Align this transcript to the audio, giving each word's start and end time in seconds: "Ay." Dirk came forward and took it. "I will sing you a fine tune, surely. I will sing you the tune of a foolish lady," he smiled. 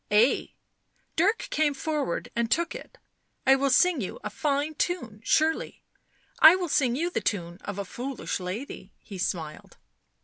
"Ay." 0.11 0.55
Dirk 1.15 1.47
came 1.51 1.75
forward 1.75 2.31
and 2.35 2.49
took 2.49 2.73
it. 2.73 2.97
"I 3.45 3.55
will 3.55 3.69
sing 3.69 4.01
you 4.01 4.17
a 4.23 4.31
fine 4.31 4.73
tune, 4.73 5.21
surely. 5.23 5.83
I 6.39 6.55
will 6.55 6.69
sing 6.69 6.95
you 6.95 7.11
the 7.11 7.21
tune 7.21 7.59
of 7.65 7.77
a 7.77 7.85
foolish 7.85 8.39
lady," 8.39 8.93
he 8.97 9.19
smiled. 9.19 9.77